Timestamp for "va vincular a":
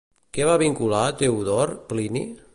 0.51-1.13